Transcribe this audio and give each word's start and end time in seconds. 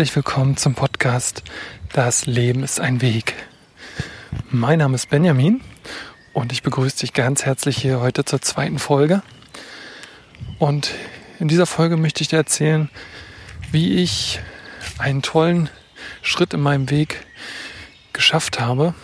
Herzlich 0.00 0.16
willkommen 0.16 0.56
zum 0.56 0.74
Podcast 0.74 1.42
Das 1.92 2.24
Leben 2.24 2.62
ist 2.62 2.80
ein 2.80 3.02
Weg. 3.02 3.34
Mein 4.48 4.78
Name 4.78 4.94
ist 4.94 5.10
Benjamin 5.10 5.60
und 6.32 6.52
ich 6.52 6.62
begrüße 6.62 7.00
dich 7.00 7.12
ganz 7.12 7.44
herzlich 7.44 7.76
hier 7.76 8.00
heute 8.00 8.24
zur 8.24 8.40
zweiten 8.40 8.78
Folge. 8.78 9.22
Und 10.58 10.94
in 11.38 11.48
dieser 11.48 11.66
Folge 11.66 11.98
möchte 11.98 12.22
ich 12.22 12.28
dir 12.28 12.38
erzählen, 12.38 12.88
wie 13.72 14.02
ich 14.02 14.40
einen 14.96 15.20
tollen 15.20 15.68
Schritt 16.22 16.54
in 16.54 16.60
meinem 16.60 16.88
Weg 16.88 17.26
geschafft 18.14 18.58
habe. 18.58 18.94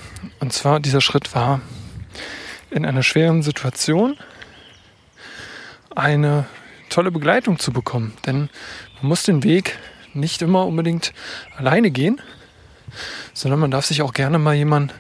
Und 0.41 0.55
zwar 0.55 0.81
dieser 0.81 1.03
Schritt 1.03 1.35
war 1.35 1.61
in 2.71 2.87
einer 2.87 3.03
schweren 3.03 3.43
Situation 3.43 4.17
eine 5.95 6.47
tolle 6.89 7.11
Begleitung 7.11 7.59
zu 7.59 7.71
bekommen. 7.71 8.15
Denn 8.25 8.49
man 9.03 9.09
muss 9.11 9.25
den 9.25 9.43
Weg 9.43 9.77
nicht 10.17 10.43
immer 10.43 10.67
unbedingt 10.67 11.13
alleine 11.57 11.91
gehen, 11.91 12.21
sondern 13.35 13.61
man 13.61 13.71
darf 13.71 13.87
sich 13.87 14.03
auch 14.03 14.13
gerne 14.13 14.39
mal 14.39 14.55
jemanden 14.55 14.93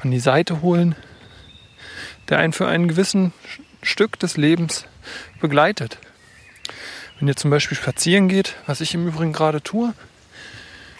an 0.00 0.10
die 0.10 0.20
Seite 0.20 0.62
holen, 0.62 0.94
der 2.28 2.38
einen 2.38 2.52
für 2.52 2.66
einen 2.66 2.88
gewissen 2.88 3.32
Stück 3.82 4.18
des 4.18 4.36
Lebens 4.36 4.86
begleitet. 5.40 5.98
Wenn 7.18 7.28
ihr 7.28 7.36
zum 7.36 7.50
Beispiel 7.50 7.76
spazieren 7.76 8.28
geht, 8.28 8.54
was 8.66 8.80
ich 8.80 8.94
im 8.94 9.06
Übrigen 9.06 9.32
gerade 9.32 9.62
tue, 9.62 9.92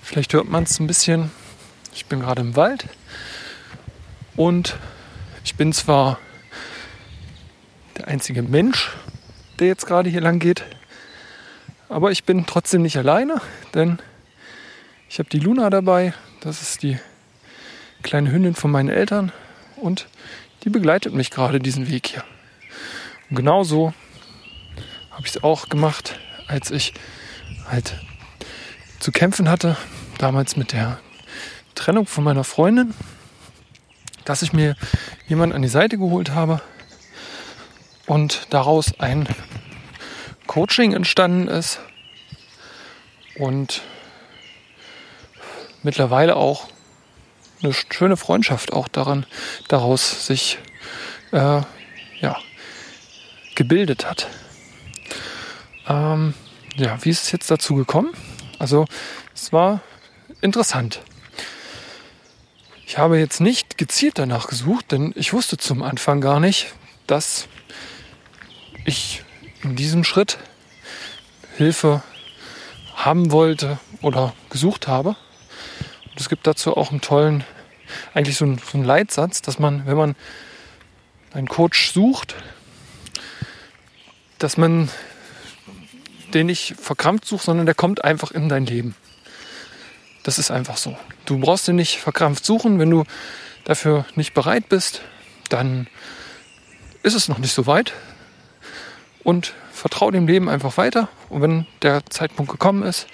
vielleicht 0.03 0.33
hört 0.33 0.48
man 0.48 0.64
es 0.64 0.80
ein 0.80 0.86
bisschen, 0.86 1.30
ich 1.95 2.06
bin 2.06 2.20
gerade 2.20 2.42
im 2.42 2.56
Wald 2.56 2.86
und 4.36 4.77
ich 5.45 5.55
bin 5.55 5.73
zwar 5.73 6.19
der 7.97 8.08
einzige 8.08 8.42
Mensch, 8.42 8.91
der 9.58 9.69
jetzt 9.69 9.86
gerade 9.86 10.11
hier 10.11 10.20
lang 10.20 10.39
geht, 10.39 10.64
aber 11.89 12.11
ich 12.11 12.25
bin 12.25 12.47
trotzdem 12.47 12.83
nicht 12.83 12.97
alleine, 12.97 13.41
denn 13.75 13.98
ich 15.08 15.19
habe 15.19 15.28
die 15.28 15.39
Luna 15.39 15.70
dabei. 15.70 16.14
Das 16.41 16.62
ist 16.62 16.83
die 16.83 16.98
kleine 18.03 18.30
Hündin 18.30 18.55
von 18.55 18.70
meinen 18.70 18.91
Eltern 18.91 19.33
und 19.77 20.06
die 20.64 20.70
begleitet 20.70 21.14
mich 21.14 21.30
gerade 21.30 21.61
diesen 21.61 21.89
Weg 21.89 22.08
hier. 22.08 22.25
Und 23.30 23.36
genauso 23.36 23.95
habe 25.11 25.27
ich 25.27 25.36
es 25.36 25.42
auch 25.42 25.69
gemacht, 25.69 26.19
als 26.47 26.70
ich 26.70 26.95
halt 27.69 27.95
zu 29.00 29.12
kämpfen 29.12 29.48
hatte, 29.48 29.77
damals 30.19 30.56
mit 30.56 30.73
der 30.73 30.98
Trennung 31.75 32.06
von 32.06 32.25
meiner 32.25 32.45
Freundin, 32.45 32.95
dass 34.25 34.42
ich 34.42 34.52
mir 34.52 34.77
jemanden 35.27 35.55
an 35.55 35.62
die 35.62 35.69
Seite 35.69 35.97
geholt 35.97 36.30
habe 36.30 36.61
und 38.06 38.47
daraus 38.50 38.98
ein 39.00 39.28
Coaching 40.49 40.93
entstanden 40.93 41.47
ist 41.47 41.79
und 43.39 43.83
mittlerweile 45.85 46.35
auch 46.35 46.67
eine 47.63 47.73
schöne 47.73 48.17
Freundschaft 48.17 48.73
auch 48.73 48.89
daran 48.89 49.27
daraus 49.69 50.27
sich 50.27 50.59
äh, 51.31 51.61
ja, 52.21 52.37
gebildet 53.55 54.07
hat. 54.07 54.27
Ähm, 55.87 56.35
ja, 56.77 56.98
wie 57.05 57.11
ist 57.11 57.25
es 57.25 57.33
jetzt 57.33 57.51
dazu 57.51 57.75
gekommen? 57.77 58.13
Also 58.58 58.87
es 59.35 59.53
war 59.53 59.83
interessant. 60.41 61.01
Ich 62.87 62.97
habe 62.97 63.19
jetzt 63.19 63.41
nicht 63.41 63.77
gezielt 63.77 64.19
danach 64.19 64.48
gesucht, 64.48 64.92
denn 64.92 65.13
ich 65.14 65.33
wusste 65.33 65.58
zum 65.58 65.83
Anfang 65.83 66.20
gar 66.20 66.41
nicht, 66.41 66.73
dass 67.07 67.48
ich 68.87 69.23
in 69.70 69.77
diesem 69.77 70.05
Schritt 70.05 70.39
Hilfe 71.56 72.02
haben 72.95 73.30
wollte 73.30 73.79
oder 74.01 74.33
gesucht 74.51 74.89
habe. 74.89 75.11
Und 75.11 76.20
es 76.20 76.29
gibt 76.29 76.46
dazu 76.46 76.77
auch 76.77 76.90
einen 76.90 77.01
tollen, 77.01 77.45
eigentlich 78.14 78.36
so 78.36 78.45
einen, 78.45 78.58
so 78.58 78.78
einen 78.78 78.84
Leitsatz, 78.84 79.42
dass 79.42 79.58
man, 79.58 79.86
wenn 79.86 79.96
man 79.96 80.17
einen 81.33 81.48
Coach 81.48 81.92
sucht, 81.92 82.34
dass 84.39 84.57
man 84.57 84.89
den 86.34 86.46
nicht 86.46 86.74
verkrampft 86.80 87.27
sucht, 87.27 87.45
sondern 87.45 87.67
der 87.67 87.74
kommt 87.74 88.05
einfach 88.05 88.30
in 88.30 88.48
dein 88.48 88.67
Leben. 88.67 88.95
Das 90.23 90.39
ist 90.39 90.51
einfach 90.51 90.77
so. 90.77 90.96
Du 91.24 91.39
brauchst 91.39 91.68
den 91.68 91.77
nicht 91.77 91.98
verkrampft 91.98 92.45
suchen. 92.45 92.78
Wenn 92.78 92.90
du 92.90 93.05
dafür 93.64 94.05
nicht 94.14 94.34
bereit 94.34 94.68
bist, 94.68 95.02
dann 95.48 95.89
ist 97.02 97.14
es 97.14 97.28
noch 97.28 97.39
nicht 97.39 97.52
so 97.52 97.67
weit 97.67 97.92
und 99.28 99.52
vertraue 99.72 100.11
dem 100.11 100.27
Leben 100.27 100.48
einfach 100.48 100.78
weiter. 100.78 101.08
Und 101.28 101.42
wenn 101.42 101.66
der 101.83 102.00
Zeitpunkt 102.06 102.50
gekommen 102.50 102.83
ist, 102.83 103.06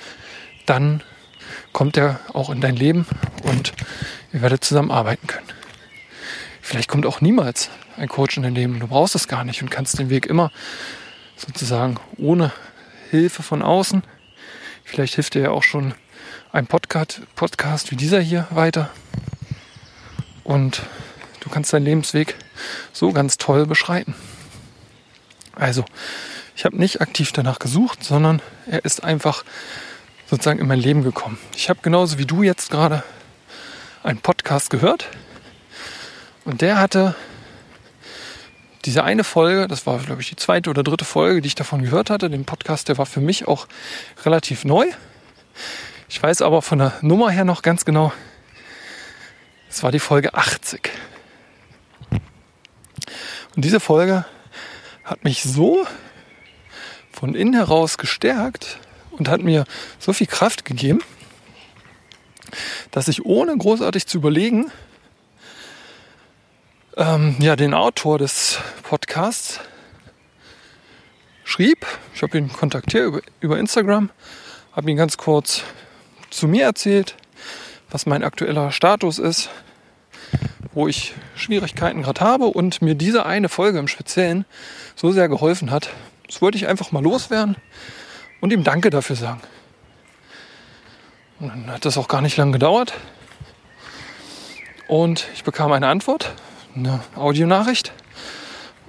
dann 0.64 1.02
kommt 1.72 1.97
er 1.97 2.20
auch 2.32 2.50
in 2.50 2.60
dein 2.60 2.76
Leben 2.76 3.04
und 3.42 3.72
ihr 4.32 4.41
werdet 4.41 4.62
zusammen 4.62 4.92
arbeiten 4.92 5.26
können. 5.26 5.48
Vielleicht 6.62 6.88
kommt 6.88 7.04
auch 7.04 7.20
niemals 7.20 7.69
ein 7.97 8.06
Coach 8.06 8.36
in 8.36 8.44
dein 8.44 8.54
Leben. 8.54 8.78
Du 8.78 8.86
brauchst 8.86 9.16
es 9.16 9.26
gar 9.26 9.42
nicht 9.42 9.60
und 9.60 9.72
kannst 9.72 9.98
den 9.98 10.08
Weg 10.08 10.26
immer 10.26 10.52
sozusagen 11.36 11.97
ohne 12.16 12.52
Hilfe 13.10 13.42
von 13.42 13.60
außen. 13.60 14.04
Vielleicht 14.84 15.16
hilft 15.16 15.34
dir 15.34 15.42
ja 15.42 15.50
auch 15.50 15.64
schon 15.64 15.94
ein 16.52 16.69
Podcast, 16.69 17.22
Podcast 17.34 17.91
wie 17.91 17.96
dieser 17.96 18.20
hier 18.20 18.46
weiter. 18.50 18.88
Und 20.44 20.82
du 21.41 21.50
kannst 21.50 21.72
deinen 21.72 21.86
Lebensweg 21.86 22.36
so 22.92 23.10
ganz 23.10 23.36
toll 23.36 23.66
beschreiten. 23.66 24.14
Also, 25.56 25.84
ich 26.56 26.65
habe 26.65 26.76
nicht 26.76 27.00
aktiv 27.00 27.32
danach 27.32 27.59
gesucht, 27.59 28.04
sondern 28.04 28.41
er 28.66 28.84
ist 28.84 29.04
einfach 29.04 29.44
sozusagen 30.31 30.59
in 30.59 30.66
mein 30.66 30.81
Leben 30.81 31.03
gekommen. 31.03 31.38
Ich 31.56 31.69
habe 31.69 31.81
genauso 31.82 32.19
wie 32.19 32.26
du 32.26 32.42
jetzt 32.42 32.70
gerade 32.70 33.03
einen 34.03 34.20
Podcast 34.20 34.70
gehört 34.70 35.09
und 36.44 36.60
der 36.60 36.78
hatte 36.78 37.14
diese 38.84 39.03
eine 39.03 39.25
Folge, 39.25 39.66
das 39.66 39.87
war 39.87 39.98
glaube 39.98 40.22
ich 40.22 40.28
die 40.28 40.37
zweite 40.37 40.70
oder 40.70 40.82
dritte 40.82 41.04
Folge, 41.04 41.41
die 41.41 41.47
ich 41.47 41.54
davon 41.54 41.82
gehört 41.82 42.10
hatte, 42.10 42.28
den 42.28 42.44
Podcast, 42.44 42.88
der 42.88 42.98
war 42.98 43.06
für 43.06 43.20
mich 43.20 43.48
auch 43.48 43.66
relativ 44.25 44.64
neu. 44.64 44.87
Ich 46.09 46.22
weiß 46.22 46.43
aber 46.43 46.62
von 46.62 46.78
der 46.78 46.93
Nummer 47.00 47.31
her 47.31 47.44
noch 47.44 47.62
ganz 47.62 47.84
genau, 47.84 48.12
es 49.70 49.82
war 49.82 49.91
die 49.91 49.98
Folge 49.98 50.34
80. 50.34 50.91
Und 53.56 53.64
diese 53.64 53.81
Folge 53.81 54.25
hat 55.04 55.25
mich 55.25 55.42
so 55.42 55.87
von 57.12 57.34
innen 57.34 57.54
heraus 57.54 57.98
gestärkt 57.98 58.78
und 59.10 59.28
hat 59.28 59.42
mir 59.42 59.65
so 59.98 60.12
viel 60.12 60.26
Kraft 60.26 60.65
gegeben, 60.65 61.00
dass 62.91 63.09
ich 63.09 63.25
ohne 63.25 63.56
großartig 63.56 64.06
zu 64.06 64.19
überlegen 64.19 64.70
ähm, 66.97 67.37
ja 67.38 67.56
den 67.56 67.75
Autor 67.75 68.19
des 68.19 68.59
Podcasts 68.82 69.60
schrieb. 71.44 71.87
Ich 72.14 72.22
habe 72.22 72.38
ihn 72.38 72.53
kontaktiert 72.53 73.06
über, 73.06 73.20
über 73.41 73.59
Instagram, 73.59 74.10
habe 74.72 74.91
ihn 74.91 74.97
ganz 74.97 75.16
kurz 75.16 75.62
zu 76.31 76.48
mir 76.48 76.64
erzählt, 76.64 77.16
was 77.91 78.06
mein 78.06 78.25
aktueller 78.25 78.72
Status 78.72 79.19
ist, 79.19 79.50
wo 80.75 80.88
ich 80.88 81.15
Schwierigkeiten 81.37 82.03
gerade 82.03 82.21
habe 82.21 82.47
und 82.47 82.82
mir 82.82 82.94
diese 82.94 83.26
eine 83.26 83.49
Folge 83.49 83.79
im 83.79 83.88
Speziellen 83.88 84.44
so 84.97 85.12
sehr 85.12 85.29
geholfen 85.29 85.71
hat. 85.71 85.91
Das 86.26 86.43
wollte 86.43 86.59
ich 86.59 86.67
einfach 86.67 86.93
mal 86.93 87.03
loswerden 87.03 87.56
und 88.41 88.53
ihm 88.53 88.65
Danke 88.65 88.91
dafür 88.91 89.17
sagen. 89.17 89.41
Und 91.41 91.49
dann 91.49 91.71
hat 91.71 91.85
das 91.85 91.99
auch 91.99 92.09
gar 92.09 92.21
nicht 92.21 92.37
lange 92.37 92.53
gedauert. 92.53 92.94
Und 94.88 95.29
ich 95.35 95.44
bekam 95.44 95.73
eine 95.73 95.88
Antwort, 95.88 96.32
eine 96.75 97.00
Audionachricht. 97.17 97.93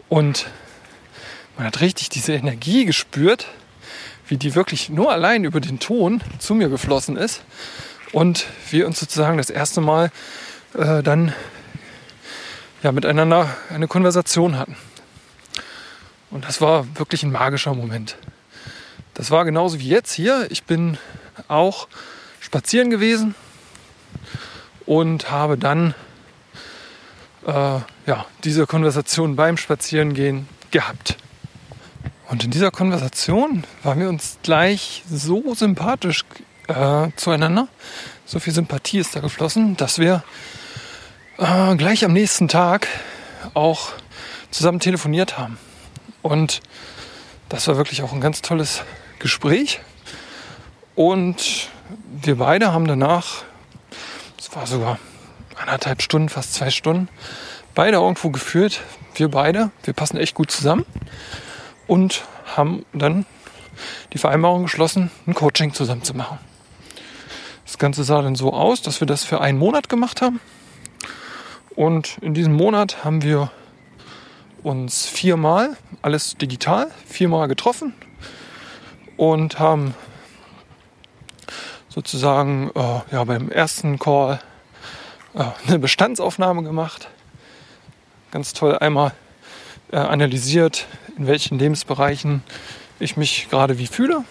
Und 0.10 0.48
man 1.58 1.68
hat 1.68 1.82
richtig 1.82 2.10
diese 2.10 2.34
Energie 2.34 2.86
gespürt, 2.86 3.48
wie 4.28 4.38
die 4.38 4.56
wirklich 4.56 4.90
nur 4.90 5.12
allein 5.12 5.44
über 5.44 5.60
den 5.60 5.80
Ton 5.80 6.22
zu 6.40 6.54
mir 6.54 6.70
geflossen 6.70 7.16
ist. 7.16 7.42
Und 8.12 8.46
wir 8.72 8.88
uns 8.88 9.00
sozusagen 9.00 9.38
das 9.38 9.50
erste 9.50 9.82
Mal 9.82 10.12
äh, 10.74 11.04
dann 11.04 11.34
ja, 12.86 12.92
miteinander 12.92 13.50
eine 13.74 13.88
Konversation 13.88 14.60
hatten. 14.60 14.78
Und 16.30 16.46
das 16.48 16.62
war 16.62 16.86
wirklich 17.00 17.24
ein 17.24 17.32
magischer 17.32 17.74
Moment. 17.74 18.16
Das 19.16 19.32
war 19.32 19.44
genauso 19.44 19.80
wie 19.80 19.90
jetzt 19.90 20.14
hier. 20.14 20.46
Ich 20.52 20.66
bin 20.66 21.00
auch 21.48 21.88
spazieren 22.40 22.92
gewesen 22.92 23.34
und 24.86 25.32
habe 25.32 25.58
dann 25.58 25.96
äh, 27.48 27.52
ja, 27.52 28.26
diese 28.44 28.68
Konversation 28.68 29.36
beim 29.36 29.58
Spazierengehen 29.58 30.48
gehabt. 30.70 31.18
Und 32.30 32.44
in 32.44 32.52
dieser 32.52 32.70
Konversation 32.70 33.64
waren 33.82 34.00
wir 34.00 34.10
uns 34.10 34.38
gleich 34.44 35.02
so 35.10 35.56
sympathisch 35.56 36.24
äh, 36.68 37.08
zueinander, 37.16 37.68
so 38.28 38.40
viel 38.40 38.54
Sympathie 38.54 39.00
ist 39.00 39.16
da 39.16 39.22
geflossen, 39.22 39.76
dass 39.76 39.98
wir 39.98 40.24
äh, 41.38 41.76
gleich 41.76 42.06
am 42.06 42.14
nächsten 42.14 42.48
Tag 42.48 42.88
auch 43.54 43.90
zusammen 44.52 44.80
telefoniert 44.80 45.38
haben. 45.38 45.58
Und 46.22 46.62
das 47.50 47.68
war 47.68 47.78
wirklich 47.78 48.02
auch 48.02 48.14
ein 48.14 48.22
ganz 48.22 48.42
tolles 48.42 48.84
Gespräch. 49.20 49.82
Und 50.96 51.70
wir 52.22 52.38
beide 52.38 52.72
haben 52.72 52.88
danach, 52.88 53.44
es 54.40 54.56
war 54.56 54.66
sogar 54.66 54.98
anderthalb 55.56 56.02
Stunden, 56.02 56.30
fast 56.30 56.54
zwei 56.54 56.70
Stunden, 56.70 57.10
beide 57.74 57.98
irgendwo 57.98 58.30
geführt. 58.30 58.82
Wir 59.16 59.30
beide, 59.30 59.72
wir 59.84 59.94
passen 59.94 60.18
echt 60.18 60.36
gut 60.36 60.52
zusammen 60.52 60.86
und 61.88 62.24
haben 62.56 62.86
dann 62.94 63.26
die 64.14 64.18
Vereinbarung 64.18 64.64
geschlossen, 64.64 65.12
ein 65.28 65.34
Coaching 65.34 65.74
zusammen 65.74 66.04
zu 66.04 66.14
machen. 66.14 66.40
Das 67.66 67.78
Ganze 67.78 68.04
sah 68.04 68.22
dann 68.22 68.36
so 68.36 68.54
aus, 68.54 68.82
dass 68.82 69.00
wir 69.02 69.08
das 69.08 69.24
für 69.24 69.42
einen 69.42 69.58
Monat 69.58 69.90
gemacht 69.90 70.22
haben. 70.22 70.40
Und 71.76 72.18
in 72.22 72.34
diesem 72.34 72.54
Monat 72.54 73.04
haben 73.04 73.22
wir 73.22 73.52
uns 74.64 75.06
viermal, 75.08 75.76
alles 76.02 76.38
digital, 76.38 76.90
viermal 77.06 77.48
getroffen 77.48 77.94
und 79.18 79.60
haben 79.60 79.94
sozusagen 81.90 82.72
äh, 82.76 83.02
ja, 83.12 83.24
beim 83.26 83.50
ersten 83.50 84.00
Call 84.00 84.40
äh, 85.34 85.44
eine 85.68 85.80
Bestandsaufnahme 85.80 86.64
gemacht. 86.64 87.10
Ganz 88.32 88.54
toll 88.54 88.78
einmal 88.78 89.14
äh, 89.92 89.98
analysiert, 89.98 90.88
in 91.18 91.28
welchen 91.28 91.60
Lebensbereichen 91.60 92.42
ich 93.00 93.18
mich 93.18 93.50
gerade 93.50 93.78
wie 93.78 93.88
fühle. 93.88 94.24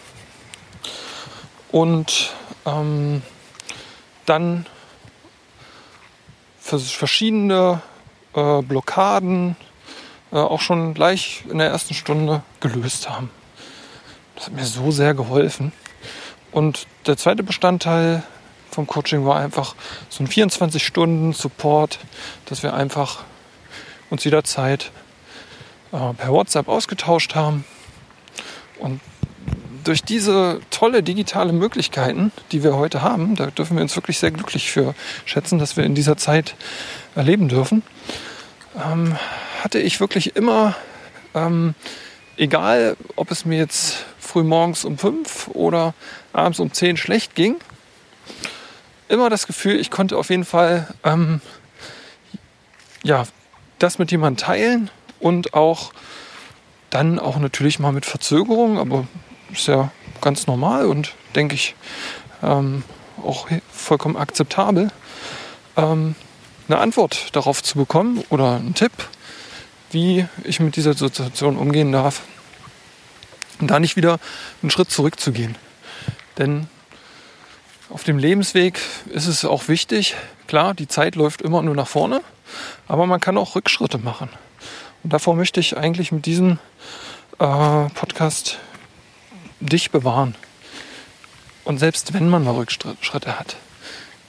Und 1.70 2.32
ähm, 2.66 3.22
dann 4.26 4.66
verschiedene 6.64 7.82
äh, 8.34 8.62
Blockaden 8.62 9.56
äh, 10.32 10.36
auch 10.36 10.60
schon 10.60 10.94
gleich 10.94 11.44
in 11.50 11.58
der 11.58 11.68
ersten 11.68 11.94
Stunde 11.94 12.42
gelöst 12.60 13.08
haben. 13.08 13.30
Das 14.34 14.46
hat 14.46 14.54
mir 14.54 14.64
so 14.64 14.90
sehr 14.90 15.14
geholfen. 15.14 15.72
Und 16.50 16.86
der 17.06 17.16
zweite 17.16 17.42
Bestandteil 17.42 18.22
vom 18.70 18.86
Coaching 18.86 19.24
war 19.26 19.36
einfach 19.36 19.74
so 20.08 20.24
ein 20.24 20.28
24-Stunden-Support, 20.28 21.98
dass 22.46 22.62
wir 22.62 22.74
einfach 22.74 23.24
uns 24.10 24.24
jederzeit 24.24 24.90
äh, 25.92 26.12
per 26.14 26.32
WhatsApp 26.32 26.68
ausgetauscht 26.68 27.34
haben. 27.34 27.64
Und 28.78 29.00
durch 29.84 30.02
diese 30.02 30.60
tolle 30.70 31.02
digitale 31.02 31.52
Möglichkeiten, 31.52 32.32
die 32.52 32.62
wir 32.62 32.76
heute 32.76 33.02
haben, 33.02 33.36
da 33.36 33.46
dürfen 33.46 33.76
wir 33.76 33.82
uns 33.82 33.94
wirklich 33.96 34.18
sehr 34.18 34.30
glücklich 34.30 34.70
für 34.70 34.94
schätzen, 35.24 35.58
dass 35.58 35.76
wir 35.76 35.84
in 35.84 35.94
dieser 35.94 36.16
Zeit 36.16 36.56
erleben 37.14 37.48
dürfen, 37.48 37.82
ähm, 38.82 39.16
hatte 39.62 39.78
ich 39.78 40.00
wirklich 40.00 40.36
immer, 40.36 40.74
ähm, 41.34 41.74
egal 42.36 42.96
ob 43.16 43.30
es 43.30 43.44
mir 43.44 43.58
jetzt 43.58 44.04
früh 44.18 44.42
morgens 44.42 44.84
um 44.84 44.98
fünf 44.98 45.48
oder 45.48 45.94
abends 46.32 46.58
um 46.58 46.72
zehn 46.72 46.96
schlecht 46.96 47.34
ging, 47.34 47.56
immer 49.08 49.30
das 49.30 49.46
Gefühl, 49.46 49.78
ich 49.78 49.90
konnte 49.90 50.16
auf 50.16 50.30
jeden 50.30 50.44
Fall 50.44 50.88
ähm, 51.04 51.40
ja, 53.02 53.24
das 53.78 53.98
mit 53.98 54.10
jemandem 54.10 54.44
teilen 54.44 54.90
und 55.20 55.54
auch 55.54 55.92
dann 56.90 57.18
auch 57.18 57.38
natürlich 57.38 57.78
mal 57.78 57.92
mit 57.92 58.06
Verzögerung, 58.06 58.78
aber 58.78 59.06
ist 59.58 59.68
ja 59.68 59.90
ganz 60.20 60.46
normal 60.46 60.86
und 60.86 61.14
denke 61.34 61.54
ich 61.54 61.74
ähm, 62.42 62.84
auch 63.22 63.48
vollkommen 63.70 64.16
akzeptabel, 64.16 64.90
ähm, 65.76 66.14
eine 66.68 66.78
Antwort 66.78 67.34
darauf 67.36 67.62
zu 67.62 67.76
bekommen 67.76 68.24
oder 68.30 68.56
einen 68.56 68.74
Tipp, 68.74 68.92
wie 69.90 70.26
ich 70.44 70.60
mit 70.60 70.76
dieser 70.76 70.94
Situation 70.94 71.56
umgehen 71.56 71.92
darf. 71.92 72.22
Und 73.60 73.70
da 73.70 73.78
nicht 73.78 73.96
wieder 73.96 74.18
einen 74.62 74.70
Schritt 74.70 74.90
zurückzugehen. 74.90 75.54
Denn 76.38 76.68
auf 77.90 78.02
dem 78.02 78.18
Lebensweg 78.18 78.80
ist 79.10 79.26
es 79.26 79.44
auch 79.44 79.68
wichtig, 79.68 80.16
klar, 80.48 80.74
die 80.74 80.88
Zeit 80.88 81.14
läuft 81.14 81.42
immer 81.42 81.62
nur 81.62 81.76
nach 81.76 81.86
vorne, 81.86 82.22
aber 82.88 83.06
man 83.06 83.20
kann 83.20 83.38
auch 83.38 83.54
Rückschritte 83.54 83.98
machen. 83.98 84.28
Und 85.04 85.12
davor 85.12 85.36
möchte 85.36 85.60
ich 85.60 85.76
eigentlich 85.76 86.10
mit 86.10 86.26
diesem 86.26 86.58
äh, 87.38 87.88
Podcast 87.94 88.58
dich 89.60 89.90
bewahren. 89.90 90.34
Und 91.64 91.78
selbst 91.78 92.12
wenn 92.12 92.28
man 92.28 92.44
mal 92.44 92.54
Rückschritte 92.54 93.38
hat. 93.38 93.56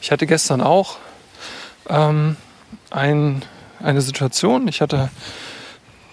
Ich 0.01 0.11
hatte 0.11 0.25
gestern 0.25 0.61
auch 0.61 0.97
ähm, 1.89 2.37
ein, 2.91 3.43
eine 3.79 4.01
Situation, 4.01 4.67
ich 4.67 4.81
hatte 4.81 4.97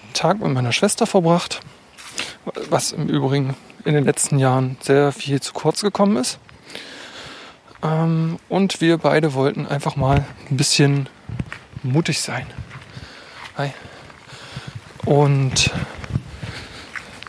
einen 0.03 0.13
Tag 0.15 0.41
mit 0.41 0.53
meiner 0.53 0.73
Schwester 0.73 1.07
verbracht, 1.07 1.61
was 2.71 2.93
im 2.93 3.09
Übrigen 3.09 3.57
in 3.85 3.95
den 3.95 4.05
letzten 4.05 4.39
Jahren 4.39 4.77
sehr 4.81 5.13
viel 5.13 5.41
zu 5.41 5.53
kurz 5.53 5.83
gekommen 5.83 6.17
ist. 6.17 6.39
Ähm, 7.83 8.39
und 8.49 8.81
wir 8.81 8.99
beide 8.99 9.35
wollten 9.35 9.67
einfach 9.67 9.97
mal 9.97 10.25
ein 10.51 10.57
bisschen 10.57 11.09
mutig 11.83 12.21
sein. 12.21 12.47
Hi. 13.57 13.73
Und 15.05 15.71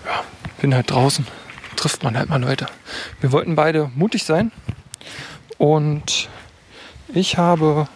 ja, 0.05 0.23
bin 0.61 0.75
halt 0.75 0.91
draußen, 0.91 1.27
trifft 1.83 2.01
man 2.01 2.17
halt 2.17 2.29
mal 2.29 2.41
Leute. 2.41 2.67
Wir 3.19 3.33
wollten 3.33 3.55
beide 3.55 3.91
mutig 3.93 4.23
sein. 4.23 4.53
Und 5.57 6.29
ich 7.13 7.37
habe, 7.37 7.89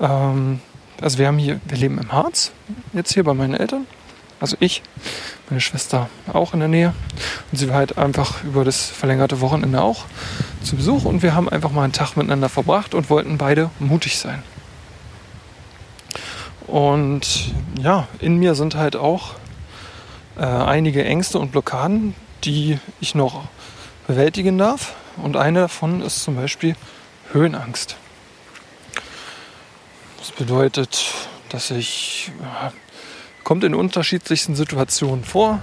ähm, 0.00 0.60
also 1.00 1.16
wir 1.16 1.28
haben 1.28 1.38
hier, 1.38 1.58
wir 1.64 1.78
leben 1.78 1.98
im 1.98 2.12
Harz, 2.12 2.52
jetzt 2.92 3.14
hier 3.14 3.24
bei 3.24 3.32
meinen 3.32 3.54
Eltern. 3.54 3.86
Also 4.38 4.58
ich, 4.60 4.82
meine 5.48 5.62
Schwester 5.62 6.10
auch 6.30 6.52
in 6.52 6.60
der 6.60 6.68
Nähe. 6.68 6.92
Und 7.50 7.56
sie 7.56 7.70
war 7.70 7.76
halt 7.76 7.96
einfach 7.96 8.44
über 8.44 8.66
das 8.66 8.84
verlängerte 8.84 9.40
Wochenende 9.40 9.80
auch 9.80 10.04
zu 10.62 10.76
Besuch. 10.76 11.06
Und 11.06 11.22
wir 11.22 11.34
haben 11.34 11.48
einfach 11.48 11.70
mal 11.70 11.84
einen 11.84 11.94
Tag 11.94 12.16
miteinander 12.16 12.50
verbracht 12.50 12.92
und 12.94 13.08
wollten 13.08 13.38
beide 13.38 13.70
mutig 13.78 14.18
sein. 14.18 14.42
Und 16.66 17.54
ja, 17.80 18.08
in 18.18 18.36
mir 18.36 18.54
sind 18.54 18.74
halt 18.74 18.94
auch 18.94 19.36
äh, 20.36 20.44
einige 20.44 21.02
Ängste 21.02 21.38
und 21.38 21.50
Blockaden, 21.50 22.14
die 22.44 22.78
ich 23.00 23.14
noch 23.14 23.48
bewältigen 24.06 24.58
darf. 24.58 24.94
Und 25.16 25.36
eine 25.36 25.60
davon 25.60 26.00
ist 26.00 26.22
zum 26.22 26.36
Beispiel 26.36 26.76
Höhenangst. 27.32 27.96
Das 30.18 30.32
bedeutet, 30.32 31.12
dass 31.48 31.70
ich 31.70 32.30
kommt 33.44 33.64
in 33.64 33.74
unterschiedlichsten 33.74 34.54
Situationen 34.54 35.24
vor. 35.24 35.62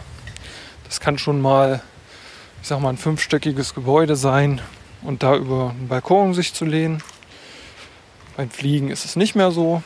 Das 0.86 1.00
kann 1.00 1.18
schon 1.18 1.42
mal, 1.42 1.82
ich 2.62 2.68
sag 2.68 2.80
mal, 2.82 2.90
ein 2.90 2.98
fünfstöckiges 2.98 3.74
Gebäude 3.74 4.16
sein 4.16 4.62
und 5.02 5.24
da 5.24 5.36
über 5.36 5.70
einen 5.70 5.88
Balkon 5.88 6.34
sich 6.34 6.54
zu 6.54 6.66
lehnen. 6.66 7.02
Beim 8.36 8.50
Fliegen 8.50 8.90
ist 8.90 9.06
es 9.06 9.16
nicht 9.16 9.36
mehr 9.36 9.52
so. 9.52 9.82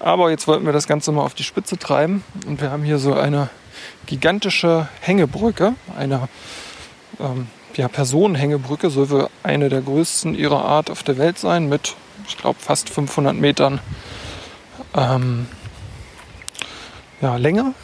Aber 0.00 0.30
jetzt 0.30 0.46
wollten 0.46 0.64
wir 0.64 0.72
das 0.72 0.86
Ganze 0.86 1.12
mal 1.12 1.22
auf 1.22 1.34
die 1.34 1.44
Spitze 1.44 1.76
treiben 1.76 2.22
und 2.46 2.60
wir 2.60 2.70
haben 2.70 2.84
hier 2.84 2.98
so 2.98 3.14
eine 3.14 3.50
gigantische 4.06 4.88
Hängebrücke, 5.00 5.74
eine 5.96 6.28
ähm, 7.20 7.48
ja, 7.74 7.88
Personenhängebrücke, 7.88 8.90
soll 8.90 9.10
wohl 9.10 9.28
eine 9.42 9.68
der 9.68 9.82
größten 9.82 10.34
ihrer 10.34 10.64
Art 10.64 10.90
auf 10.90 11.02
der 11.02 11.18
Welt 11.18 11.38
sein, 11.38 11.68
mit, 11.68 11.94
ich 12.26 12.36
glaube, 12.36 12.58
fast 12.60 12.90
500 12.90 13.36
Metern 13.36 13.80
ähm, 14.94 15.46
ja, 17.20 17.36
Länge, 17.36 17.74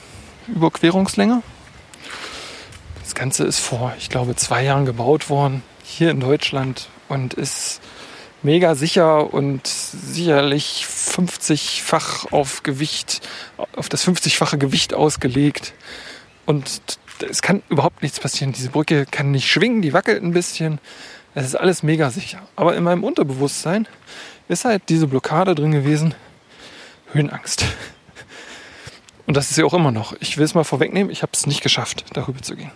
Überquerungslänge. 0.48 1.42
Das 3.02 3.14
Ganze 3.14 3.44
ist 3.44 3.60
vor, 3.60 3.92
ich 3.98 4.08
glaube, 4.08 4.34
zwei 4.36 4.64
Jahren 4.64 4.86
gebaut 4.86 5.28
worden, 5.28 5.62
hier 5.84 6.10
in 6.10 6.20
Deutschland 6.20 6.88
und 7.08 7.34
ist 7.34 7.80
mega 8.42 8.74
sicher 8.74 9.32
und 9.32 9.66
sicherlich 9.66 10.86
50-fach 11.14 12.32
auf 12.32 12.62
Gewicht, 12.62 13.20
auf 13.76 13.88
das 13.88 14.06
50-fache 14.06 14.58
Gewicht 14.58 14.94
ausgelegt. 14.94 15.72
Und 16.46 16.80
es 17.28 17.42
kann 17.42 17.62
überhaupt 17.68 18.02
nichts 18.02 18.20
passieren. 18.20 18.52
Diese 18.52 18.70
Brücke 18.70 19.06
kann 19.06 19.30
nicht 19.30 19.48
schwingen, 19.48 19.82
die 19.82 19.92
wackelt 19.92 20.22
ein 20.22 20.32
bisschen. 20.32 20.78
Es 21.34 21.46
ist 21.46 21.56
alles 21.56 21.82
mega 21.82 22.10
sicher. 22.10 22.46
Aber 22.56 22.76
in 22.76 22.84
meinem 22.84 23.04
Unterbewusstsein 23.04 23.88
ist 24.48 24.64
halt 24.64 24.82
diese 24.88 25.06
Blockade 25.06 25.54
drin 25.54 25.72
gewesen. 25.72 26.14
Höhenangst. 27.12 27.64
Und 29.26 29.36
das 29.36 29.50
ist 29.50 29.56
ja 29.56 29.64
auch 29.64 29.74
immer 29.74 29.90
noch. 29.90 30.14
Ich 30.20 30.36
will 30.36 30.44
es 30.44 30.54
mal 30.54 30.64
vorwegnehmen, 30.64 31.10
ich 31.10 31.22
habe 31.22 31.32
es 31.32 31.46
nicht 31.46 31.62
geschafft, 31.62 32.04
darüber 32.12 32.42
zu 32.42 32.56
gehen. 32.56 32.70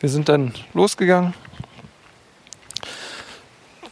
Wir 0.00 0.08
sind 0.08 0.28
dann 0.28 0.54
losgegangen. 0.72 1.34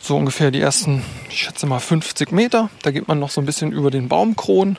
So 0.05 0.17
ungefähr 0.17 0.51
die 0.51 0.61
ersten, 0.61 1.05
ich 1.31 1.45
schätze 1.45 1.65
mal 1.65 1.79
50 1.79 2.33
Meter. 2.33 2.71
Da 2.83 2.91
geht 2.91 3.07
man 3.07 3.21
noch 3.21 3.31
so 3.31 3.41
ein 3.41 3.47
bisschen 3.47 3.71
über 3.71 3.93
den 3.93 4.09
Baumkronen. 4.09 4.77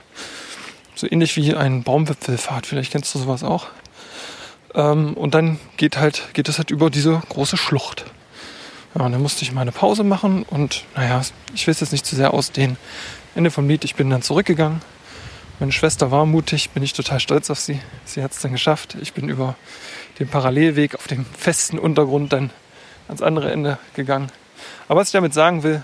So 0.96 1.08
ähnlich 1.10 1.38
wie 1.38 1.56
ein 1.56 1.84
Baumwipfelfahrt. 1.84 2.68
Vielleicht 2.68 2.92
kennst 2.92 3.16
du 3.16 3.20
sowas 3.20 3.42
auch. 3.42 3.68
Ähm, 4.76 5.14
und 5.14 5.34
dann 5.34 5.62
geht 5.78 5.96
halt, 5.96 6.34
geht 6.34 6.50
es 6.50 6.58
halt 6.58 6.72
über 6.72 6.90
diese 6.90 7.22
große 7.30 7.56
Schlucht. 7.56 8.04
Ja, 8.96 9.06
und 9.06 9.14
dann 9.14 9.22
musste 9.22 9.44
ich 9.44 9.54
mal 9.54 9.62
eine 9.62 9.72
Pause 9.72 10.04
machen 10.04 10.44
und 10.44 10.84
naja, 10.94 11.22
ich 11.56 11.66
will 11.68 11.72
es 11.72 11.80
jetzt 11.80 11.94
nicht 11.94 12.06
zu 12.06 12.18
sehr 12.18 12.34
ausdehnen. 12.34 12.76
Ende 13.34 13.50
vom 13.50 13.70
Lied, 13.70 13.86
ich 13.86 13.96
bin 13.96 14.10
dann 14.10 14.24
zurückgegangen, 14.24 14.82
meine 15.60 15.72
Schwester 15.72 16.12
war 16.12 16.26
mutig, 16.26 16.72
bin 16.72 16.84
ich 16.84 16.92
total 16.92 17.22
stolz 17.22 17.50
auf 17.50 17.60
sie. 17.62 17.80
Sie 18.04 18.22
hat 18.22 18.34
es 18.34 18.40
dann 18.40 18.52
geschafft. 18.52 18.98
Ich 19.02 19.14
bin 19.14 19.30
über 19.30 19.56
den 20.20 20.28
Parallelweg 20.28 20.96
auf 20.96 21.08
dem 21.08 21.26
festen 21.38 21.80
Untergrund 21.80 22.34
dann 22.34 22.50
ans 23.08 23.22
andere 23.22 23.52
Ende 23.52 23.78
gegangen. 23.96 24.30
Aber 24.88 25.00
was 25.00 25.10
ich 25.10 25.14
damit 25.14 25.34
sagen 25.34 25.64
will, 25.64 25.84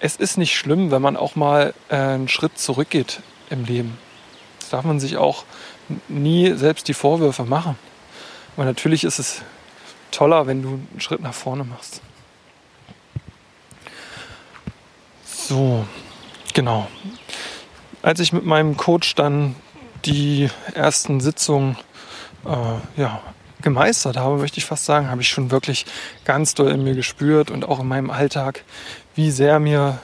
es 0.00 0.16
ist 0.16 0.36
nicht 0.36 0.56
schlimm, 0.56 0.90
wenn 0.90 1.02
man 1.02 1.16
auch 1.16 1.36
mal 1.36 1.74
äh, 1.88 1.96
einen 1.96 2.28
Schritt 2.28 2.58
zurückgeht 2.58 3.20
im 3.50 3.64
Leben. 3.64 3.98
Das 4.58 4.70
darf 4.70 4.84
man 4.84 4.98
sich 4.98 5.16
auch 5.16 5.44
nie 6.08 6.52
selbst 6.54 6.88
die 6.88 6.94
Vorwürfe 6.94 7.44
machen. 7.44 7.78
Aber 8.56 8.64
natürlich 8.64 9.04
ist 9.04 9.18
es 9.18 9.42
toller, 10.10 10.46
wenn 10.46 10.62
du 10.62 10.68
einen 10.68 11.00
Schritt 11.00 11.20
nach 11.20 11.34
vorne 11.34 11.64
machst. 11.64 12.00
So, 15.24 15.84
genau. 16.54 16.88
Als 18.02 18.20
ich 18.20 18.32
mit 18.32 18.44
meinem 18.44 18.76
Coach 18.76 19.14
dann 19.14 19.54
die 20.04 20.48
ersten 20.74 21.20
Sitzungen 21.20 21.76
äh, 22.44 23.00
ja, 23.00 23.22
gemeistert 23.62 24.16
habe, 24.16 24.36
möchte 24.38 24.58
ich 24.58 24.64
fast 24.64 24.84
sagen, 24.84 25.10
habe 25.10 25.22
ich 25.22 25.28
schon 25.28 25.50
wirklich 25.50 25.86
ganz 26.24 26.54
doll 26.54 26.70
in 26.70 26.84
mir 26.84 26.94
gespürt 26.94 27.50
und 27.50 27.64
auch 27.64 27.80
in 27.80 27.88
meinem 27.88 28.10
Alltag, 28.10 28.64
wie 29.14 29.30
sehr 29.30 29.58
mir 29.58 29.98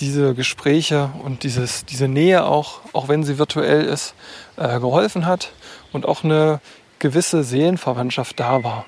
diese 0.00 0.34
Gespräche 0.34 1.10
und 1.24 1.42
dieses, 1.42 1.84
diese 1.84 2.08
Nähe 2.08 2.44
auch, 2.44 2.80
auch 2.92 3.08
wenn 3.08 3.24
sie 3.24 3.38
virtuell 3.38 3.84
ist, 3.84 4.14
äh, 4.56 4.78
geholfen 4.80 5.26
hat 5.26 5.52
und 5.92 6.06
auch 6.06 6.24
eine 6.24 6.60
gewisse 6.98 7.44
Seelenverwandtschaft 7.44 8.38
da 8.38 8.62
war. 8.62 8.86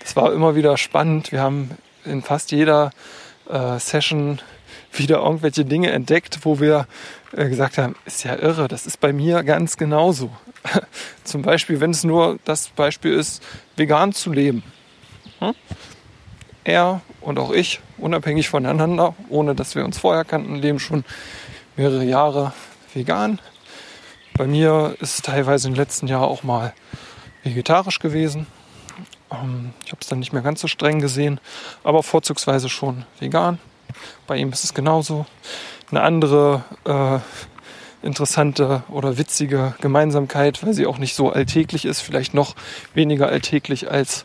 Das 0.00 0.16
war 0.16 0.32
immer 0.32 0.54
wieder 0.54 0.76
spannend. 0.76 1.32
Wir 1.32 1.40
haben 1.40 1.70
in 2.04 2.22
fast 2.22 2.52
jeder 2.52 2.90
äh, 3.48 3.78
Session 3.78 4.40
wieder 4.92 5.18
irgendwelche 5.18 5.64
Dinge 5.64 5.90
entdeckt, 5.90 6.40
wo 6.42 6.60
wir 6.60 6.86
äh, 7.36 7.48
gesagt 7.48 7.78
haben, 7.78 7.96
ist 8.06 8.24
ja 8.24 8.36
irre, 8.36 8.68
das 8.68 8.86
ist 8.86 9.00
bei 9.00 9.12
mir 9.12 9.42
ganz 9.42 9.76
genauso. 9.76 10.30
Zum 11.24 11.42
Beispiel, 11.42 11.80
wenn 11.80 11.90
es 11.90 12.04
nur 12.04 12.38
das 12.44 12.68
Beispiel 12.68 13.12
ist, 13.12 13.42
vegan 13.76 14.12
zu 14.12 14.32
leben. 14.32 14.62
Hm? 15.38 15.54
Er 16.64 17.02
und 17.20 17.38
auch 17.38 17.50
ich, 17.50 17.80
unabhängig 17.98 18.48
voneinander, 18.48 19.14
ohne 19.28 19.54
dass 19.54 19.74
wir 19.74 19.84
uns 19.84 19.98
vorher 19.98 20.24
kannten, 20.24 20.56
leben 20.56 20.78
schon 20.78 21.04
mehrere 21.76 22.04
Jahre 22.04 22.52
vegan. 22.94 23.40
Bei 24.36 24.46
mir 24.46 24.96
ist 25.00 25.14
es 25.14 25.22
teilweise 25.22 25.68
im 25.68 25.74
letzten 25.74 26.06
Jahr 26.06 26.22
auch 26.22 26.42
mal 26.42 26.72
vegetarisch 27.42 27.98
gewesen. 27.98 28.46
Ähm, 29.30 29.72
ich 29.84 29.92
habe 29.92 30.00
es 30.00 30.08
dann 30.08 30.18
nicht 30.18 30.32
mehr 30.32 30.42
ganz 30.42 30.60
so 30.60 30.68
streng 30.68 31.00
gesehen, 31.00 31.40
aber 31.82 32.02
vorzugsweise 32.02 32.68
schon 32.68 33.04
vegan. 33.20 33.58
Bei 34.26 34.36
ihm 34.36 34.50
ist 34.50 34.64
es 34.64 34.74
genauso. 34.74 35.26
Eine 35.90 36.02
andere 36.02 36.64
äh, 36.84 37.18
interessante 38.04 38.84
oder 38.88 39.18
witzige 39.18 39.74
Gemeinsamkeit, 39.80 40.64
weil 40.64 40.74
sie 40.74 40.86
auch 40.86 40.98
nicht 40.98 41.14
so 41.14 41.30
alltäglich 41.30 41.84
ist, 41.84 42.00
vielleicht 42.00 42.34
noch 42.34 42.54
weniger 42.94 43.28
alltäglich 43.28 43.90
als 43.90 44.24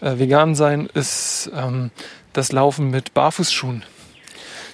äh, 0.00 0.18
vegan 0.18 0.54
sein, 0.54 0.88
ist 0.94 1.50
ähm, 1.54 1.90
das 2.32 2.52
Laufen 2.52 2.90
mit 2.90 3.14
Barfußschuhen. 3.14 3.84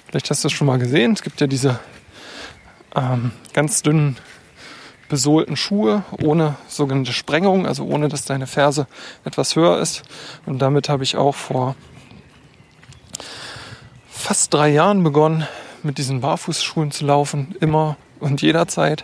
Vielleicht 0.07 0.29
hast 0.29 0.43
du 0.43 0.47
es 0.47 0.53
schon 0.53 0.67
mal 0.67 0.79
gesehen. 0.79 1.13
Es 1.13 1.23
gibt 1.23 1.41
ja 1.41 1.47
diese 1.47 1.79
ähm, 2.95 3.31
ganz 3.53 3.81
dünnen 3.81 4.17
besohlten 5.09 5.55
Schuhe 5.55 6.03
ohne 6.23 6.55
sogenannte 6.67 7.13
Sprengung, 7.13 7.67
also 7.67 7.85
ohne 7.85 8.07
dass 8.07 8.25
deine 8.25 8.47
Ferse 8.47 8.87
etwas 9.23 9.55
höher 9.55 9.79
ist. 9.79 10.03
Und 10.45 10.59
damit 10.59 10.89
habe 10.89 11.03
ich 11.03 11.15
auch 11.15 11.35
vor 11.35 11.75
fast 14.09 14.53
drei 14.53 14.69
Jahren 14.69 15.03
begonnen, 15.03 15.47
mit 15.83 15.99
diesen 15.99 16.21
Barfußschuhen 16.21 16.89
zu 16.89 17.05
laufen, 17.05 17.55
immer 17.59 17.97
und 18.19 18.41
jederzeit. 18.41 19.03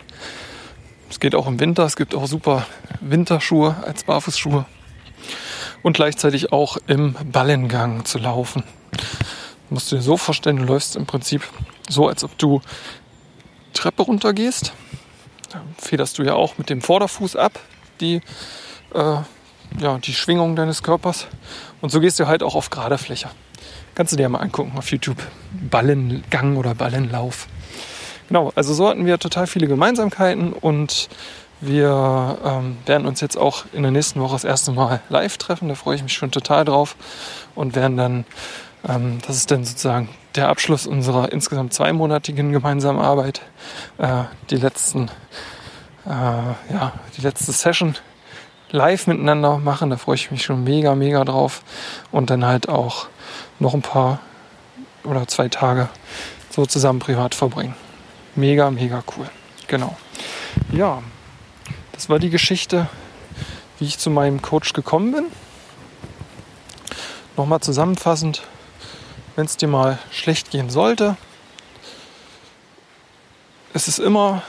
Es 1.10 1.20
geht 1.20 1.34
auch 1.34 1.46
im 1.46 1.60
Winter, 1.60 1.84
es 1.84 1.96
gibt 1.96 2.14
auch 2.14 2.26
super 2.26 2.66
Winterschuhe 3.00 3.76
als 3.84 4.04
Barfußschuhe. 4.04 4.64
Und 5.82 5.94
gleichzeitig 5.94 6.52
auch 6.52 6.78
im 6.86 7.16
Ballengang 7.30 8.04
zu 8.04 8.18
laufen. 8.18 8.62
Du 9.68 9.74
musst 9.74 9.90
dir 9.90 10.00
so 10.00 10.16
vorstellen, 10.16 10.56
du 10.56 10.64
läufst 10.64 10.96
im 10.96 11.06
Prinzip 11.06 11.42
so, 11.88 12.08
als 12.08 12.24
ob 12.24 12.38
du 12.38 12.60
Treppe 13.72 14.02
runtergehst. 14.02 14.72
Da 15.50 15.60
federst 15.76 16.18
du 16.18 16.22
ja 16.22 16.34
auch 16.34 16.56
mit 16.56 16.70
dem 16.70 16.80
Vorderfuß 16.80 17.36
ab, 17.36 17.58
die, 18.00 18.22
äh, 18.94 19.16
ja, 19.80 19.98
die 19.98 20.14
Schwingung 20.14 20.56
deines 20.56 20.82
Körpers. 20.82 21.26
Und 21.80 21.90
so 21.90 22.00
gehst 22.00 22.20
du 22.20 22.26
halt 22.26 22.42
auch 22.42 22.54
auf 22.54 22.70
gerader 22.70 22.98
Fläche. 22.98 23.28
Kannst 23.94 24.12
du 24.12 24.16
dir 24.16 24.28
mal 24.28 24.38
angucken 24.38 24.72
auf 24.76 24.90
YouTube. 24.90 25.22
Ballengang 25.52 26.56
oder 26.56 26.74
Ballenlauf. 26.74 27.48
Genau, 28.32 28.50
also 28.54 28.72
so 28.72 28.88
hatten 28.88 29.04
wir 29.04 29.18
total 29.18 29.46
viele 29.46 29.66
Gemeinsamkeiten 29.66 30.54
und 30.54 31.10
wir 31.60 32.38
ähm, 32.42 32.78
werden 32.86 33.06
uns 33.06 33.20
jetzt 33.20 33.36
auch 33.36 33.66
in 33.74 33.82
der 33.82 33.92
nächsten 33.92 34.22
Woche 34.22 34.32
das 34.32 34.44
erste 34.44 34.72
Mal 34.72 35.02
live 35.10 35.36
treffen. 35.36 35.68
Da 35.68 35.74
freue 35.74 35.96
ich 35.96 36.02
mich 36.02 36.14
schon 36.14 36.30
total 36.30 36.64
drauf 36.64 36.96
und 37.54 37.74
werden 37.74 37.98
dann, 37.98 38.24
ähm, 38.88 39.18
das 39.26 39.36
ist 39.36 39.50
dann 39.50 39.66
sozusagen 39.66 40.08
der 40.34 40.48
Abschluss 40.48 40.86
unserer 40.86 41.30
insgesamt 41.30 41.74
zweimonatigen 41.74 42.52
gemeinsamen 42.52 43.02
Arbeit, 43.02 43.42
äh, 43.98 44.22
die 44.48 44.56
letzten, 44.56 45.10
äh, 46.06 46.08
ja, 46.08 46.94
die 47.18 47.20
letzte 47.20 47.52
Session 47.52 47.96
live 48.70 49.08
miteinander 49.08 49.58
machen. 49.58 49.90
Da 49.90 49.98
freue 49.98 50.14
ich 50.14 50.30
mich 50.30 50.42
schon 50.42 50.64
mega, 50.64 50.94
mega 50.94 51.22
drauf 51.26 51.62
und 52.12 52.30
dann 52.30 52.46
halt 52.46 52.70
auch 52.70 53.08
noch 53.58 53.74
ein 53.74 53.82
paar 53.82 54.20
oder 55.04 55.28
zwei 55.28 55.50
Tage 55.50 55.90
so 56.48 56.64
zusammen 56.64 56.98
privat 56.98 57.34
verbringen. 57.34 57.74
Mega, 58.34 58.70
mega 58.70 59.02
cool. 59.16 59.28
Genau. 59.66 59.96
Ja, 60.72 61.02
das 61.92 62.08
war 62.08 62.18
die 62.18 62.30
Geschichte, 62.30 62.88
wie 63.78 63.84
ich 63.84 63.98
zu 63.98 64.10
meinem 64.10 64.42
Coach 64.42 64.72
gekommen 64.72 65.12
bin. 65.12 65.26
Nochmal 67.36 67.60
zusammenfassend, 67.60 68.42
wenn 69.36 69.46
es 69.46 69.56
dir 69.56 69.68
mal 69.68 69.98
schlecht 70.10 70.50
gehen 70.50 70.70
sollte, 70.70 71.16
es 73.74 73.88
ist 73.88 73.98
immer 73.98 74.42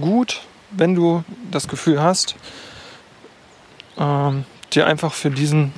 gut, 0.00 0.40
wenn 0.70 0.94
du 0.94 1.22
das 1.50 1.68
Gefühl 1.68 2.02
hast, 2.02 2.34
ähm, 3.98 4.44
dir 4.72 4.86
einfach 4.86 5.12
für 5.12 5.30
diesen 5.30 5.72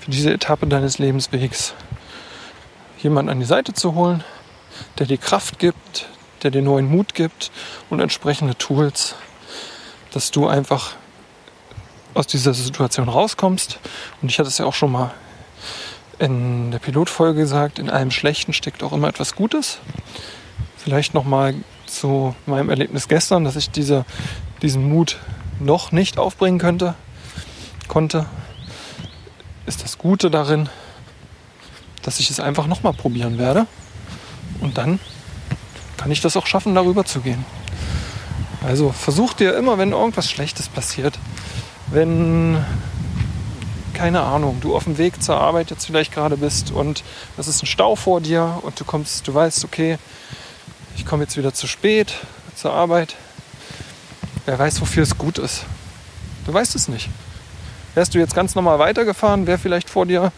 für 0.00 0.10
diese 0.10 0.32
Etappe 0.32 0.66
deines 0.66 0.98
Lebenswegs 0.98 1.74
jemanden 3.00 3.30
an 3.30 3.38
die 3.38 3.46
Seite 3.46 3.72
zu 3.72 3.94
holen, 3.94 4.24
der 4.98 5.06
dir 5.06 5.18
Kraft 5.18 5.58
gibt, 5.58 6.08
der 6.42 6.50
dir 6.50 6.62
neuen 6.62 6.86
Mut 6.86 7.14
gibt 7.14 7.50
und 7.90 8.00
entsprechende 8.00 8.56
Tools, 8.56 9.14
dass 10.12 10.30
du 10.30 10.46
einfach 10.46 10.94
aus 12.14 12.26
dieser 12.26 12.54
Situation 12.54 13.08
rauskommst. 13.08 13.78
Und 14.20 14.28
ich 14.30 14.38
hatte 14.38 14.48
es 14.48 14.58
ja 14.58 14.66
auch 14.66 14.74
schon 14.74 14.92
mal 14.92 15.12
in 16.18 16.70
der 16.70 16.78
Pilotfolge 16.78 17.40
gesagt, 17.40 17.78
in 17.78 17.90
allem 17.90 18.10
Schlechten 18.10 18.52
steckt 18.52 18.82
auch 18.82 18.92
immer 18.92 19.08
etwas 19.08 19.34
Gutes. 19.34 19.78
Vielleicht 20.76 21.14
nochmal 21.14 21.54
zu 21.86 22.34
meinem 22.46 22.70
Erlebnis 22.70 23.08
gestern, 23.08 23.44
dass 23.44 23.56
ich 23.56 23.70
diese, 23.70 24.04
diesen 24.62 24.88
Mut 24.88 25.18
noch 25.58 25.92
nicht 25.92 26.18
aufbringen 26.18 26.58
könnte, 26.58 26.94
konnte 27.88 28.26
ist 29.66 29.84
das 29.84 29.98
Gute 29.98 30.30
darin, 30.30 30.68
dass 32.02 32.18
ich 32.18 32.30
es 32.30 32.40
einfach 32.40 32.66
nochmal 32.66 32.92
probieren 32.92 33.38
werde. 33.38 33.66
Und 34.62 34.78
dann 34.78 35.00
kann 35.96 36.10
ich 36.10 36.20
das 36.20 36.36
auch 36.36 36.46
schaffen, 36.46 36.74
darüber 36.74 37.04
zu 37.04 37.20
gehen. 37.20 37.44
Also 38.64 38.92
versuch 38.92 39.34
dir 39.34 39.56
immer, 39.56 39.76
wenn 39.76 39.92
irgendwas 39.92 40.30
Schlechtes 40.30 40.68
passiert, 40.68 41.18
wenn, 41.90 42.64
keine 43.92 44.22
Ahnung, 44.22 44.58
du 44.60 44.76
auf 44.76 44.84
dem 44.84 44.98
Weg 44.98 45.22
zur 45.22 45.40
Arbeit 45.40 45.70
jetzt 45.70 45.86
vielleicht 45.86 46.12
gerade 46.12 46.36
bist 46.36 46.70
und 46.70 47.02
es 47.36 47.48
ist 47.48 47.62
ein 47.62 47.66
Stau 47.66 47.96
vor 47.96 48.20
dir 48.20 48.60
und 48.62 48.78
du 48.78 48.84
kommst, 48.84 49.26
du 49.26 49.34
weißt, 49.34 49.64
okay, 49.64 49.98
ich 50.96 51.04
komme 51.04 51.24
jetzt 51.24 51.36
wieder 51.36 51.52
zu 51.52 51.66
spät 51.66 52.14
zur 52.54 52.72
Arbeit. 52.72 53.16
Wer 54.46 54.58
weiß, 54.58 54.80
wofür 54.80 55.02
es 55.02 55.18
gut 55.18 55.38
ist. 55.38 55.64
Du 56.46 56.54
weißt 56.54 56.74
es 56.76 56.88
nicht. 56.88 57.08
Wärst 57.94 58.14
du 58.14 58.18
jetzt 58.18 58.34
ganz 58.34 58.54
normal 58.54 58.78
weitergefahren, 58.78 59.46
wäre 59.46 59.58
vielleicht 59.58 59.90
vor 59.90 60.06
dir 60.06 60.32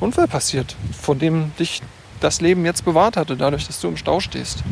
Unfall 0.00 0.28
passiert, 0.28 0.76
von 1.00 1.18
dem 1.18 1.52
dich 1.58 1.82
das 2.20 2.40
Leben 2.40 2.64
jetzt 2.64 2.84
bewahrt 2.84 3.16
hatte, 3.16 3.36
dadurch, 3.36 3.66
dass 3.66 3.80
du 3.80 3.88
im 3.88 3.96
Stau 3.96 4.20
stehst. 4.20 4.62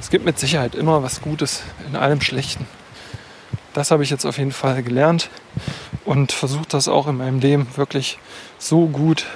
Es 0.00 0.10
gibt 0.10 0.24
mit 0.24 0.38
Sicherheit 0.38 0.74
immer 0.74 1.02
was 1.02 1.20
Gutes 1.20 1.62
in 1.86 1.96
allem 1.96 2.20
Schlechten. 2.20 2.66
Das 3.72 3.90
habe 3.90 4.02
ich 4.02 4.10
jetzt 4.10 4.26
auf 4.26 4.38
jeden 4.38 4.52
Fall 4.52 4.82
gelernt 4.82 5.30
und 6.04 6.32
versucht 6.32 6.74
das 6.74 6.88
auch 6.88 7.06
in 7.06 7.16
meinem 7.16 7.40
Leben 7.40 7.66
wirklich 7.76 8.18
so 8.58 8.86
gut 8.86 9.26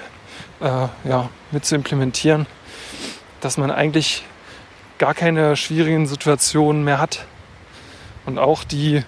äh, 0.61 0.89
ja, 1.09 1.31
mit 1.53 1.65
zu 1.65 1.75
implementieren, 1.75 2.47
dass 3.41 3.57
man 3.57 3.71
eigentlich 3.71 4.25
gar 4.99 5.15
keine 5.15 5.57
schwierigen 5.57 6.07
Situationen 6.07 6.85
mehr 6.85 6.99
hat. 6.99 7.25
Und 8.25 8.39
auch 8.39 8.65
die 8.65 9.05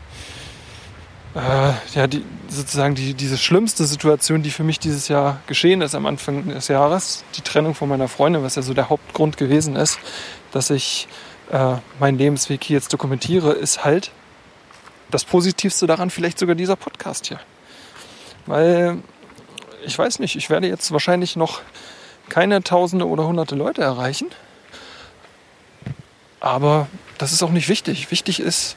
ja, 1.95 2.07
die, 2.07 2.25
sozusagen 2.49 2.95
die, 2.95 3.14
diese 3.14 3.38
schlimmste 3.38 3.85
Situation, 3.85 4.42
die 4.42 4.50
für 4.50 4.64
mich 4.64 4.78
dieses 4.78 5.09
Jahr 5.09 5.40
geschehen 5.47 5.83
ist 5.83 5.95
am 5.95 6.07
Anfang 6.07 6.49
des 6.49 6.68
Jahres, 6.68 7.25
die 7.37 7.42
Trennung 7.42 7.75
von 7.75 7.88
meiner 7.88 8.09
Freundin, 8.09 8.42
was 8.42 8.57
ja 8.57 8.62
so 8.62 8.75
der 8.75 8.88
Hauptgrund 8.88 9.37
gewesen 9.37 9.76
ist, 9.76 9.99
dass 10.50 10.71
ich 10.71 11.07
äh, 11.52 11.76
meinen 12.00 12.18
Lebensweg 12.18 12.64
hier 12.64 12.75
jetzt 12.75 12.92
dokumentiere, 12.92 13.52
ist 13.52 13.85
halt 13.85 14.11
das 15.11 15.25
Positivste 15.25 15.87
daran 15.87 16.11
vielleicht 16.11 16.38
sogar 16.38 16.54
dieser 16.54 16.76
Podcast 16.76 17.26
hier. 17.26 17.40
Weil 18.47 18.99
ich 19.85 19.99
weiß 19.99 20.18
nicht, 20.18 20.37
ich 20.37 20.50
werde 20.50 20.66
jetzt 20.66 20.90
wahrscheinlich 20.90 21.37
noch 21.37 21.61
keine 22.28 22.62
Tausende 22.62 23.07
oder 23.07 23.26
Hunderte 23.26 23.54
Leute 23.54 23.83
erreichen. 23.83 24.28
Aber 26.40 26.88
das 27.16 27.33
ist 27.33 27.42
auch 27.42 27.50
nicht 27.50 27.68
wichtig. 27.68 28.11
Wichtig 28.11 28.40
ist, 28.40 28.76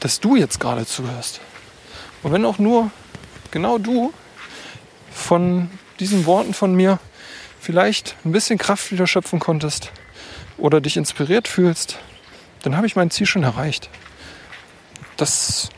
dass 0.00 0.20
du 0.20 0.36
jetzt 0.36 0.60
gerade 0.60 0.86
zuhörst. 0.86 1.40
Und 2.22 2.32
wenn 2.32 2.44
auch 2.44 2.58
nur 2.58 2.90
genau 3.50 3.78
du 3.78 4.12
von 5.12 5.70
diesen 5.98 6.26
Worten 6.26 6.54
von 6.54 6.74
mir 6.74 6.98
vielleicht 7.60 8.16
ein 8.24 8.32
bisschen 8.32 8.58
Kraft 8.58 8.90
wieder 8.90 9.06
schöpfen 9.06 9.38
konntest 9.38 9.92
oder 10.56 10.80
dich 10.80 10.96
inspiriert 10.96 11.48
fühlst, 11.48 11.98
dann 12.62 12.76
habe 12.76 12.86
ich 12.86 12.96
mein 12.96 13.10
Ziel 13.10 13.26
schon 13.26 13.42
erreicht. 13.42 13.88
Das 15.16 15.68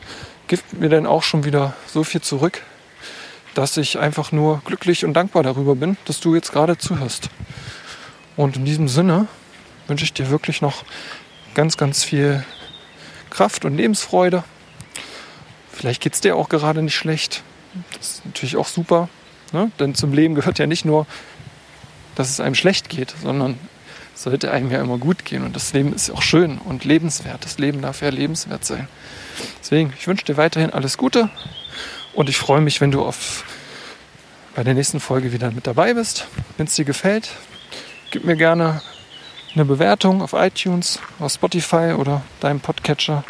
gibt 0.47 0.73
mir 0.73 0.89
dann 0.89 1.05
auch 1.05 1.23
schon 1.23 1.43
wieder 1.43 1.73
so 1.87 2.03
viel 2.03 2.21
zurück, 2.21 2.61
dass 3.53 3.77
ich 3.77 3.99
einfach 3.99 4.31
nur 4.31 4.61
glücklich 4.65 5.05
und 5.05 5.13
dankbar 5.13 5.43
darüber 5.43 5.75
bin, 5.75 5.97
dass 6.05 6.19
du 6.19 6.35
jetzt 6.35 6.51
gerade 6.51 6.77
zuhörst. 6.77 7.29
Und 8.35 8.55
in 8.55 8.65
diesem 8.65 8.87
Sinne 8.87 9.27
wünsche 9.87 10.05
ich 10.05 10.13
dir 10.13 10.29
wirklich 10.29 10.61
noch 10.61 10.83
ganz, 11.53 11.77
ganz 11.77 12.03
viel 12.03 12.43
Kraft 13.33 13.65
und 13.65 13.75
Lebensfreude. 13.75 14.43
Vielleicht 15.71 16.01
geht 16.01 16.13
es 16.13 16.21
dir 16.21 16.35
auch 16.35 16.49
gerade 16.49 16.83
nicht 16.83 16.95
schlecht. 16.95 17.41
Das 17.97 18.09
ist 18.09 18.25
natürlich 18.25 18.55
auch 18.57 18.67
super. 18.67 19.09
Ne? 19.51 19.71
Denn 19.79 19.95
zum 19.95 20.13
Leben 20.13 20.35
gehört 20.35 20.59
ja 20.59 20.67
nicht 20.67 20.85
nur, 20.85 21.07
dass 22.15 22.29
es 22.29 22.39
einem 22.39 22.53
schlecht 22.53 22.89
geht, 22.89 23.13
sondern 23.23 23.57
sollte 24.13 24.51
einem 24.51 24.69
ja 24.69 24.79
immer 24.79 24.99
gut 24.99 25.25
gehen. 25.25 25.43
Und 25.43 25.55
das 25.55 25.73
Leben 25.73 25.93
ist 25.93 26.11
auch 26.11 26.21
schön 26.21 26.59
und 26.59 26.85
lebenswert. 26.85 27.43
Das 27.43 27.57
Leben 27.57 27.81
darf 27.81 28.01
ja 28.03 28.09
lebenswert 28.09 28.63
sein. 28.63 28.87
Deswegen, 29.59 29.91
ich 29.97 30.07
wünsche 30.07 30.25
dir 30.25 30.37
weiterhin 30.37 30.69
alles 30.69 30.97
Gute 30.97 31.31
und 32.13 32.29
ich 32.29 32.37
freue 32.37 32.61
mich, 32.61 32.81
wenn 32.81 32.91
du 32.91 33.03
auf, 33.03 33.43
bei 34.55 34.63
der 34.63 34.75
nächsten 34.75 34.99
Folge 34.99 35.33
wieder 35.33 35.49
mit 35.49 35.65
dabei 35.65 35.95
bist. 35.95 36.27
Wenn 36.57 36.67
es 36.67 36.75
dir 36.75 36.85
gefällt, 36.85 37.31
gib 38.11 38.25
mir 38.25 38.35
gerne 38.35 38.83
eine 39.55 39.65
Bewertung 39.65 40.21
auf 40.21 40.33
iTunes, 40.33 40.99
auf 41.19 41.31
Spotify 41.31 41.93
oder 41.97 42.21
deinem 42.39 42.59
Podcatcher, 42.59 43.23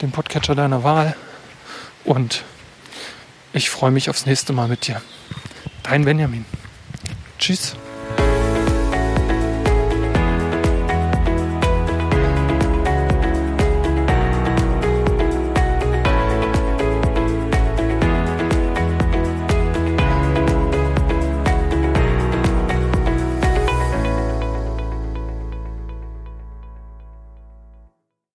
dem 0.00 0.12
Podcatcher 0.12 0.54
deiner 0.54 0.84
Wahl. 0.84 1.16
Und 2.04 2.44
ich 3.52 3.70
freue 3.70 3.90
mich 3.90 4.08
aufs 4.08 4.26
nächste 4.26 4.52
Mal 4.52 4.68
mit 4.68 4.86
dir. 4.86 5.02
Dein 5.82 6.04
Benjamin. 6.04 6.44
Tschüss. 7.38 7.76